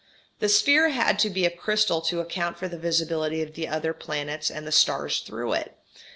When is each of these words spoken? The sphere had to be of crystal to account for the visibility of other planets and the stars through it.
The 0.39 0.49
sphere 0.49 0.89
had 0.89 1.19
to 1.19 1.29
be 1.29 1.45
of 1.45 1.57
crystal 1.57 2.01
to 2.01 2.21
account 2.21 2.57
for 2.57 2.67
the 2.67 2.79
visibility 2.79 3.43
of 3.43 3.53
other 3.71 3.93
planets 3.93 4.49
and 4.49 4.65
the 4.65 4.71
stars 4.71 5.19
through 5.19 5.53
it. 5.53 5.77